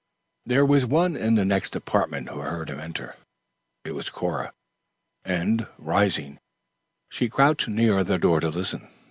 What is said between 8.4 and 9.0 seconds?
listen.